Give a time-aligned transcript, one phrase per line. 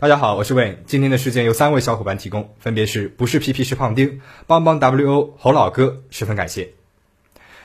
[0.00, 0.82] 大家好，我是魏。
[0.86, 6.72] 今天的事件由三位小伙伴提供，分别是不是皮皮是胖丁、帮帮 WO、侯老哥，十分感谢。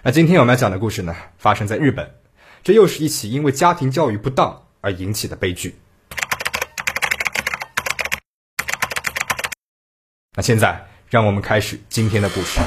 [0.04, 2.14] 那今天我们要讲的故事呢，发生在日本，
[2.62, 5.78] 这又是一起因为家庭教育不当而引起的悲剧。
[10.36, 12.60] 那现在，让我们开始今天的故事。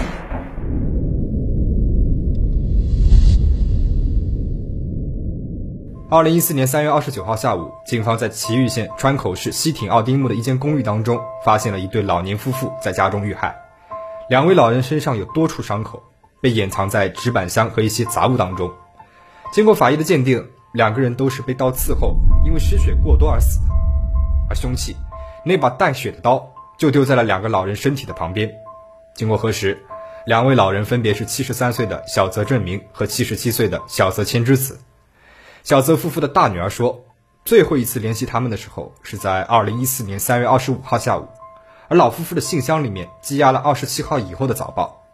[6.10, 13.54] 二零一四年三月二十九号下午，警方在崎玉县川口市西町奥丁木的一间公寓当中，发现了一对老年夫妇在家中遇害。
[14.30, 16.02] 两位老人身上有多处伤口，
[16.40, 18.72] 被掩藏在纸板箱和一些杂物当中。
[19.52, 23.66] 经过法医的鉴定，两个人都是被刀刺后因为失血过多而死的。
[24.48, 24.96] 而凶器
[25.44, 26.42] 那把带血的刀
[26.78, 28.50] 就丢在了两个老人身体的旁边。
[29.14, 29.78] 经过核实，
[30.24, 34.80] 两位老人分别是七十三岁的小泽正明和七十七岁的小泽千之子。
[35.68, 37.04] 小泽夫妇的大女儿说，
[37.44, 41.28] 最后一次联系他们的时候是在二零一四年三月二十五号下午，
[41.88, 45.04] 而老夫妇的信箱里面积压了二十七号以后的早报。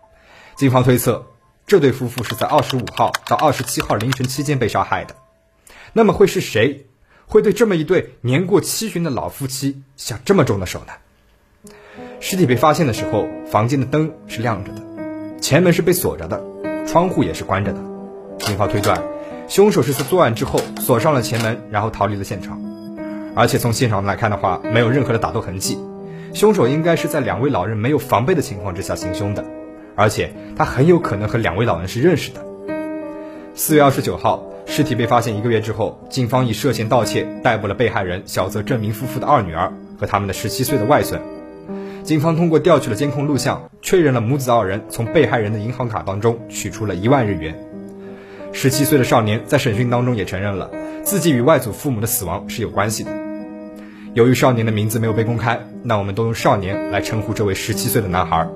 [0.55, 1.27] 警方推测，
[1.67, 5.17] 这对夫妇是在二十五号到二十七号凌晨期间被杀害的。
[5.93, 6.87] 那么会是谁
[7.27, 11.73] 会对这么一对年过七旬的老夫妻下这么重的手呢？
[12.21, 16.41] 尸体被发现的时候，房间的灯是亮着的，前门是被锁着的，
[16.87, 17.81] 窗户也是关着的。
[18.39, 19.03] 警方推断。
[19.47, 22.61] 凶手是在作案之后锁上了前门，然后逃离了现场。
[23.37, 25.79] 而且从现场来看的话，没有任何的打斗痕迹。
[26.33, 29.45] 凶手应该是在两位老人没有防备的情况之下行凶的，
[29.95, 32.45] 而且他很有可能和两位老人是认识的。
[33.55, 41.21] 四月二十九号，尸体被发现一个月之后，警方以涉嫌盗窃逮捕了被害人小泽正明夫妇的二女儿和他们的十七岁的外孙。
[42.03, 47.74] 警方通过调取了监控录像，确认了母子二人从被害人的银行卡当中取出了一万日元。
[48.57, 50.71] 十七岁的少年在审讯当中也承认了
[51.03, 53.11] 自己与外祖父母的死亡是有关系的。
[54.15, 58.49] 由于少年的名字没有被公开，那我们都用少年来称呼这位十七岁的男孩。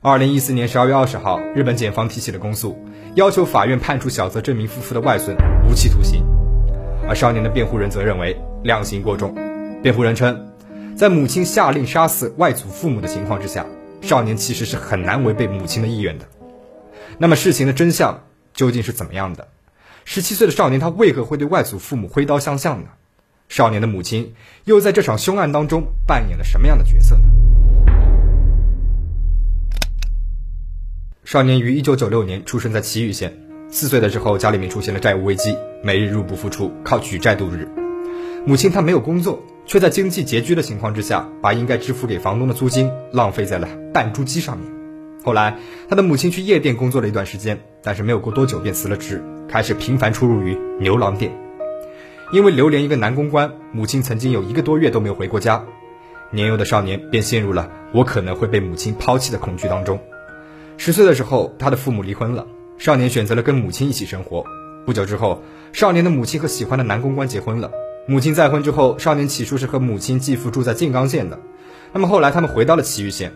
[0.00, 2.82] 二零一四年十二月二十号，日本检方提起了公诉，
[3.16, 5.36] 要求法院判处小泽正明夫妇的外孙
[5.68, 6.24] 无期徒刑。
[7.06, 8.34] 而少年的辩护人则认为
[8.64, 9.34] 量刑过重。
[9.82, 10.48] 辩护人称，
[10.96, 13.66] 在母亲下令杀死外祖父母的情况之下，
[14.00, 16.24] 少年其实是很难违背母亲的意愿的。
[17.18, 18.20] 那么事情的真相？
[18.54, 19.48] 究竟是怎么样的？
[20.04, 22.88] 十七岁的少年他为何会对外祖父母挥刀相向呢？
[23.48, 24.34] 少年的母亲
[24.64, 27.22] 又在这场凶案当中扮演了什么样的角色呢？
[31.24, 33.36] 少年于一九九六年出生在岐玉县，
[33.70, 37.68] 四岁的时候家里面出现了债务危机，每日入不敷出，靠举债度日。
[38.46, 44.79] 母亲她没有工作，却在经济拮据的情况之下，把应该支付给房东的租金浪费在了弹珠机上面。
[45.22, 45.58] 后来，
[45.88, 51.30] 他的母亲去夜店工作了一段时间，但是没有过多久便辞了职，开始频繁出入于牛郎店。
[52.32, 55.64] 因为流连一个男公关，母亲曾经有一个多月都没有回过家。
[56.30, 59.98] 年幼的少年便陷入了我可能会被母亲抛弃的恐惧当中。
[60.76, 62.46] 十岁的时候，他的父母离婚了，
[62.78, 64.44] 少年选择了跟母亲一起生活。
[64.86, 65.42] 不久之后，
[65.72, 67.70] 少年的母亲和喜欢的男公关结婚了。
[68.06, 71.38] 母亲再婚之后，少年起初是和母亲继父住在静冈县的，
[71.92, 73.32] 那么后来他们回到了埼玉县。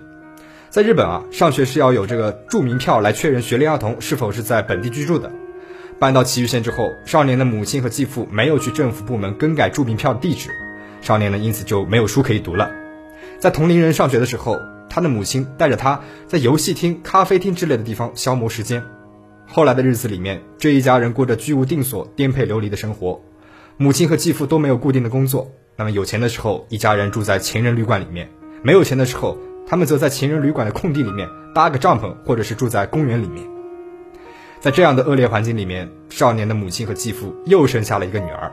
[0.74, 5.30] 在日本啊，上学是要有这个住民票来确认学龄儿童是否是在本地居住的。
[6.00, 10.50] 搬到岐玉县之后，少年的母亲和继父没有去政府部门更改住民票地址，
[11.00, 12.72] 少年呢因此就没有书可以读了。
[13.38, 14.58] 在同龄人上学的时候，
[14.90, 18.82] 他的母亲带着他在游戏厅、咖啡厅之类的地方消磨时间。
[19.46, 23.22] 后来的日子里面，这一家人过着居无定所、颠沛流离的生活。
[23.76, 28.26] 母亲和继父都没有固定的工作，那么有钱的时候，一家人住在情人旅馆里面；
[28.64, 33.44] 没有钱的时候，他们则在情人旅馆的空地里面搭个帐篷，或者是住在公园里面。
[34.60, 38.52] 在这样的恶劣环境里面，少年的母亲和继父又生下了一个女儿，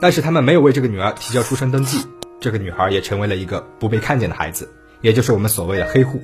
[0.00, 1.98] 但是他们没有为这个女儿提交出生登记，
[2.40, 6.20] 这个女孩也成为了一个不被看见的孩子，也就是我们所谓的黑户。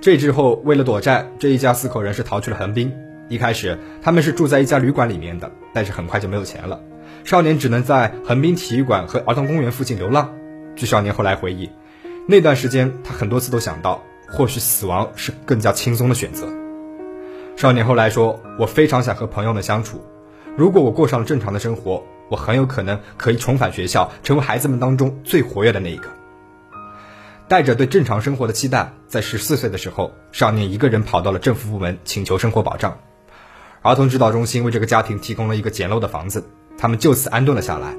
[0.00, 2.92] 这之后，为了躲债，这一家四口人是逃去了横滨。
[3.28, 6.80] 一开始，他们是住在一家旅馆里面的，但是很快就没有钱了，
[7.24, 10.32] 少年只能在横滨体育馆和儿童公园附近流浪。
[10.76, 11.68] 据少年后来回忆。
[12.28, 16.48] 那段时间，他很多次都想到，或许死亡是更加轻松的选择。
[17.56, 20.04] 少年后来说：“我非常想和朋友们相处，
[20.56, 26.08] 如果我过上了正常的生活，我很有可能可以重返学校，成为孩子们当中最活跃的那一个。”
[27.46, 32.98] 带着对正常生活的期待，在十四岁的时候，少年一个人跑到了政府部门请求生活保障。
[33.82, 36.44] 儿童指导中心为这个家庭提供了一个简陋的房子，
[36.76, 37.94] 他们就此安顿了下来。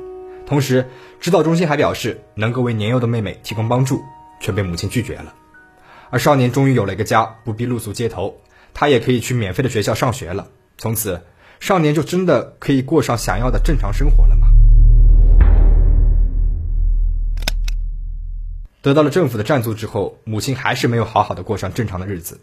[0.45, 0.85] 同时，
[1.21, 4.01] 指导中心还表示能够为年幼的妹妹提供帮助。
[4.39, 5.33] 却被母亲拒绝了，
[6.09, 8.41] 而少年终于有了一个家，不必露宿街头，
[8.73, 10.47] 他也可以去免费的学校上学了。
[10.77, 11.23] 从此，
[11.59, 14.47] 少年就真的可以过上想要的正常生活了吗？
[18.81, 22.39] 得到了政府的赞助之后，母亲还是没有好好的过上正常的日子。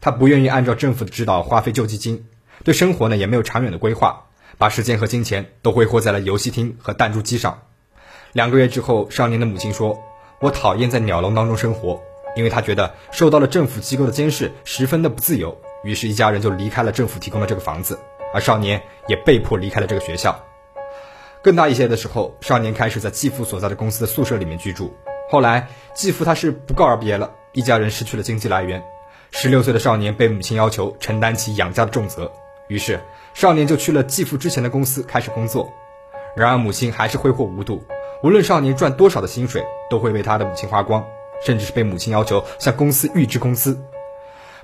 [0.00, 2.26] 她不愿意按照政府的指导花费救济金，
[2.64, 4.24] 对生活呢也没有长远的规划，
[4.58, 7.62] 把时间和金钱都挥霍在了游戏厅和弹珠机上。
[8.32, 9.98] 两个月之后，少年的母亲说
[10.40, 12.00] ：“我讨厌在鸟笼当中生活，
[12.36, 17.98] 因为他觉得受到了政府机构的监视，十分的不自由。”于是，一家人就离开了政府提供的这个房子，
[18.34, 20.38] 而少年也被迫离开了这个学校。
[21.42, 24.94] 更大一些的时候，少年开始在继父所在的公司的宿舍里面居住。
[25.30, 28.82] 后来，继父他是不告而别了，一家人失去了经济来源。
[29.30, 32.32] 十六岁的少年被母亲要求承担起养家的重责，
[32.68, 33.00] 于是
[33.32, 35.72] 少年就去了继父之前的公司开始工作。
[36.34, 37.84] 然而，母亲还是挥霍无度，
[38.22, 41.04] 无论少年赚多少的薪水，都会被他的母亲花光，
[41.44, 43.78] 甚至是被母亲要求向公司预支工资。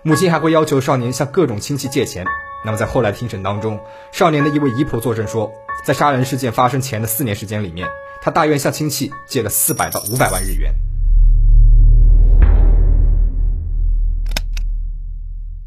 [0.02, 2.24] 母亲还会要求少年向各种亲戚借钱。
[2.64, 3.78] 那么在后来庭审当中，
[4.10, 5.52] 少年的一位姨婆作证说，
[5.84, 7.86] 在杀人事件发生前的四年时间里面，
[8.22, 10.74] 他大约向亲戚借了四百到五百万日元。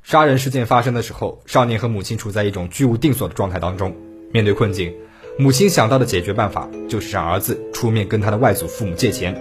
[0.02, 3.96] 杀人事件发生的时候，少年和母亲处在一种居无定所的状态当中。
[4.32, 4.94] 面对困境，
[5.38, 9.36] 母亲想到的解决办法就是让儿子出面跟他的外祖父母借钱。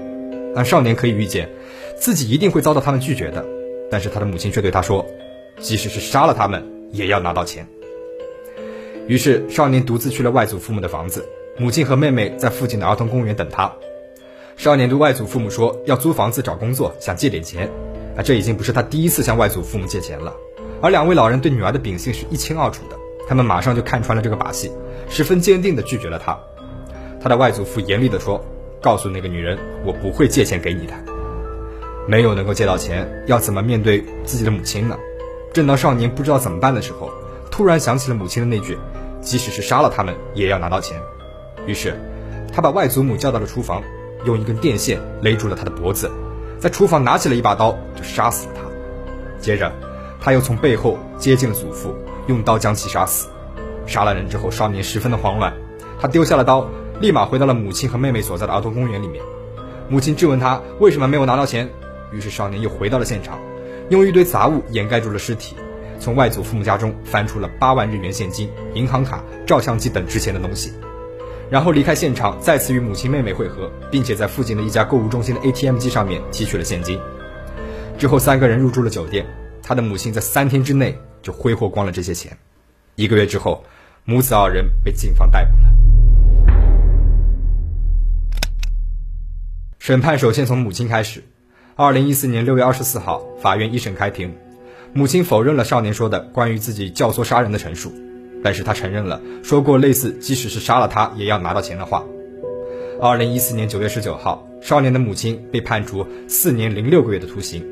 [0.55, 1.49] 但少年可以预见，
[1.97, 3.45] 自己一定会遭到他们拒绝的。
[3.91, 5.05] 但是他的母亲却对他说，
[5.61, 6.75] 即使是杀了他们。
[6.95, 7.67] 也要拿到钱。
[9.09, 13.73] 于是少年独自去了外祖父母的房子，母亲和妹妹在附近的儿童公园等他。
[14.57, 17.69] 少年对外祖父母说要租房子找工作，想借点钱。
[18.17, 20.33] 啊，这已经不是他第一次向外祖父母借钱了。
[20.81, 22.97] 而两位老人对女儿的秉性是一清二楚的，
[23.29, 24.71] 他们马上就看穿了这个把戏，
[25.09, 26.39] 十分坚定地拒绝了他。
[27.23, 28.45] 他的外祖父严厉地说
[28.83, 30.93] ：“告诉那个女人，我不会借钱给你的。
[32.07, 34.99] 没有能够借到钱，要怎么面对自己的母亲呢？”
[35.55, 37.11] 正当少年不知道怎么办的时候，
[37.51, 38.77] 突然想起了母亲的那句
[39.23, 41.01] ：“即使是杀了他们，也要拿到钱。”
[41.67, 41.95] 于是，
[42.53, 43.83] 他把外祖母叫到了厨房，
[44.27, 46.11] 用一根电线勒住了他的脖子，
[46.59, 48.63] 在厨房拿起了一把刀就杀死了他。
[49.41, 49.73] 接着，
[50.21, 51.95] 他又从背后接近了祖父，
[52.27, 53.29] 用刀将其杀死。
[53.87, 55.53] 杀了人之后，少年十分的慌乱，
[56.01, 56.67] 他丢下了刀，
[57.01, 59.23] 立马回到了母亲和妹妹所在的儿童公园里面。
[59.89, 61.69] 母亲质问他为什么没有拿到钱，
[62.13, 63.39] 于是少年又回到了现场。
[63.91, 65.55] 用一堆杂物掩盖住了尸体，
[66.01, 70.73] 从外祖父母家中翻出了八万日元现金、银行卡、照相机等值钱的东西，
[71.51, 76.99] 然后离开现场，再次与母亲、妹妹会合，并且在附近的一家购物中心的 ATM 机上面提取了现金。
[77.99, 79.27] 之后，三个人入住了酒店。
[79.67, 82.39] 他的母亲在三天之内就挥霍光了这些钱。
[82.95, 83.65] 一个月之后，
[84.05, 85.65] 母子二人被警方逮捕了。
[89.81, 91.25] 审判首先从母亲开始。
[91.77, 94.33] 二零一四年六月二十四号，法院一审开庭，
[94.93, 97.93] 母亲否认了少年说的关于自己教唆杀人的陈述，
[98.45, 102.05] 但是他承认了说过类似即使是杀了他也要拿到钱的话。
[103.01, 107.67] 二零一四年九月十九号，少年的母亲被判处四年零六个月的徒刑。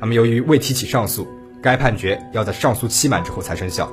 [0.00, 1.28] 那么由于未提起上诉，
[1.62, 3.90] 该判决要在上诉期满之后才生效。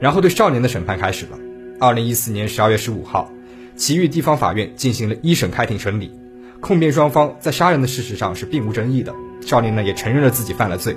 [0.00, 1.38] 然后对少年的审判开始了。
[1.78, 3.30] 二零一四年十二月十五号，
[3.76, 6.12] 祁玉地方法院进行了一审开庭审理。
[6.60, 10.96] 控辩双方在杀人的事实上是并无争议的，少年呢也承认了自己犯了罪。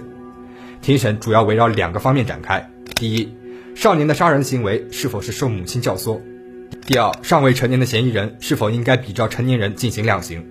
[0.81, 3.35] 庭审主要围绕两个方面展开：第一，
[3.73, 6.19] 少年的杀人行为是否是受母亲教唆；
[6.85, 10.45] 第二，尚未成年的嫌疑人是否应该比照成年人进行量刑。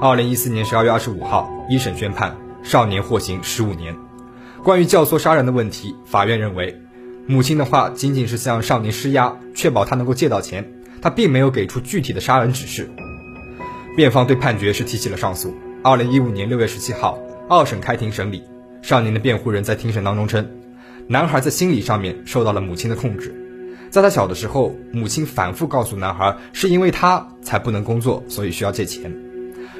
[0.00, 3.94] 二零一四年十二月二十五号，一审宣判，少年获刑十五年。
[4.62, 6.78] 关于教唆杀人的问题，法院认为，
[7.26, 12.90] 母亲的话仅仅是向少年施压，确保他能够借到钱，他并没有给出具体的杀人指示。
[13.96, 15.54] 辩方对判决是提起了上诉。
[15.82, 18.42] 二零一五年六月十七号，二审开庭审理。
[18.82, 20.46] 少年的辩护人在庭审当中称，
[21.06, 23.34] 男孩在心理上面受到了母亲的控制。
[23.88, 29.10] 在他小的时候，母亲反复告诉男孩，是因为他才不能工作，所以需要借钱。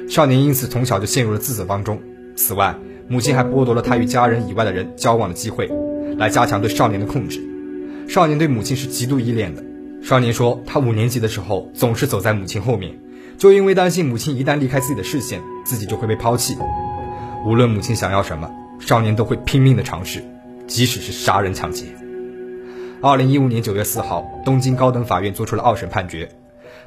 [0.09, 2.01] 少年因此从小就陷入了自责当中。
[2.35, 2.75] 此外，
[3.11, 5.69] 母亲还剥夺了他与家人以外的人交往的机会，
[6.15, 7.41] 来加强对少年的控制。
[8.07, 9.61] 少年对母亲是极度依恋的。
[10.01, 12.97] 少年说，他五年级的时候总是走在母亲后面。
[13.37, 16.55] 就因为担心母亲一旦离开自己的视线，自己就会被抛弃。
[17.45, 18.49] 无论母亲想要什么，
[18.79, 20.23] 少年都会拼命的尝试，
[20.65, 21.87] 即使是杀人抢劫。
[23.01, 26.29] 二零一五年九月四号，东京高等法院作出了二审判决，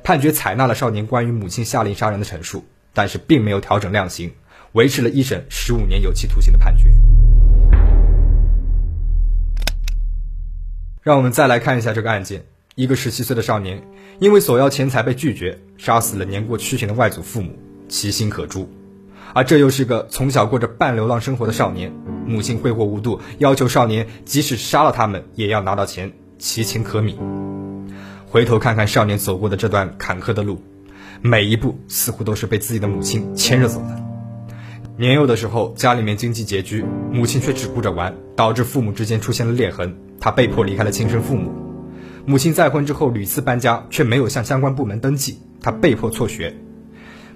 [0.02, 2.64] 判决采纳了少年关于母亲下令杀人的陈述，
[2.95, 4.31] 但是并没有调整量刑，
[4.75, 6.90] 维持了一审十五年有期徒刑的判决。
[11.00, 12.45] 让我们再来看一下这个案件。
[12.75, 13.85] 一个十七岁的少年，
[14.19, 17.57] 因为索要钱财被拒绝，杀死了年过七旬的外祖父母，
[17.88, 18.69] 其心可诛。
[19.33, 21.93] 而这又是个从小过着半流浪生活的少年，
[22.26, 27.14] 母亲挥霍无度，要求少年即使杀了他们也要拿到钱，其情可悯。
[28.26, 30.61] 回头看看少年走过的这段坎坷的路，
[31.23, 34.13] 每一步似乎都是被自己的母亲牵着走的。
[34.96, 39.96] 年幼的时候，家里面经济拮据，母亲却只顾着玩，导致父母之间出现了裂痕。
[40.20, 41.50] 他被迫离开了亲生父母。
[42.24, 46.54] 母亲再婚之后屡次搬家，却没有向相关部门登记，他被迫辍学。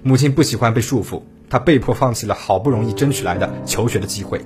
[0.03, 4.39] 母亲不喜欢被束缚，他被迫放弃了好不容易争取来的求学的机会。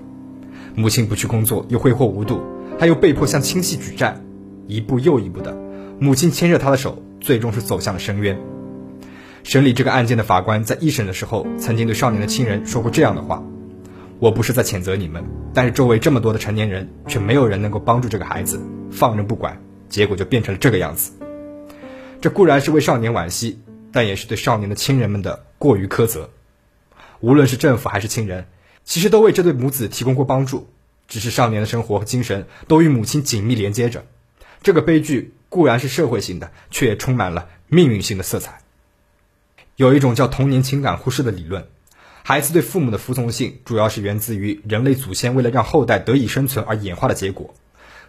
[0.73, 2.41] 母亲不去工作，又挥霍无度，
[2.79, 4.19] 他又被迫向亲戚举债，
[4.67, 5.55] 一步又一步的，
[5.99, 8.35] 母亲牵着他的手，最终是走向了深渊。
[9.43, 13.43] 审理这个案件的法官在一审的时候，曾经对少年的亲人说过这样的话
[14.19, 15.23] ：“我不是在谴责你们，
[15.53, 21.11] 但是周围这么多的成年人，却没有人能够帮助这个孩子，放任不管，结果就变成了这个样子。
[22.21, 23.59] 这固然是为少年惋惜，
[23.91, 26.29] 但也是对少年的亲人们的过于苛责。
[27.19, 28.45] 无论是政府还是亲人，
[28.85, 30.69] 其实都为这对母子提供过帮助，
[31.09, 34.05] 只是少年的生活和精神都与母亲紧密连接着。
[34.61, 38.61] 这个悲剧固然是社会性的，却也充满了命运性的色彩。”
[39.75, 41.67] 有一种叫童年情感忽视的理论，
[42.21, 47.55] 孩子对父母的服从性主要是源自于人类祖先为了让后代得以生存而演化的结果，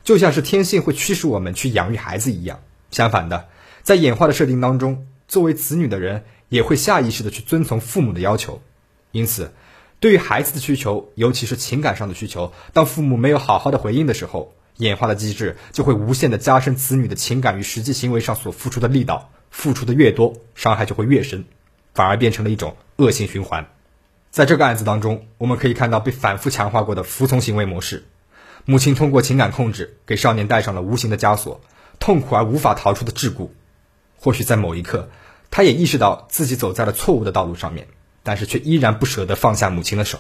[0.03, 2.61] 就像是天性会驱使我们去养育孩子一样。
[2.91, 3.49] 相反的，
[3.83, 8.61] 在演化的设定当中，作为子女的人也会下意识的去遵从父母的要求。
[9.11, 9.53] 因此，
[10.01, 19.31] 对于孩子的需求，尤其是情感上的需求，当父母没有好好的回应的时候，演化的机制就会无限的加深子女的情感与实际行为上所付出的力道。
[19.51, 21.45] 付出的越多，伤害就会越深，
[21.95, 23.69] 反而变成了一种恶性循环。
[24.33, 28.05] 在这个案子当中，我们可以看到被反复强化过的服从行为模式。
[28.65, 31.61] 母亲通过情感控制，给少年戴上了无形的枷锁，
[32.01, 33.51] 痛苦而无法逃出的桎梏。
[34.19, 35.09] 或许在某一刻，
[35.53, 37.87] 他也意识到自己走在了错误的道路上面，
[38.25, 40.19] 但是却依然不舍得放下母亲的手。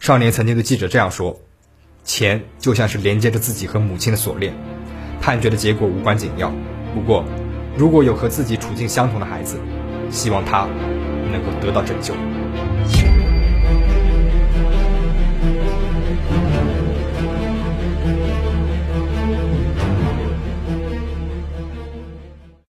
[0.00, 1.40] 少年曾经对记者这样说
[2.16, 4.54] ：“钱就像是连接着自己和母亲的锁链，
[5.20, 6.50] 判决的结果无关紧要。
[6.94, 7.22] 不过。”
[7.76, 9.58] 如果有和自己处境相同的孩子，
[10.10, 10.66] 希望他
[11.30, 12.14] 能够得到拯救。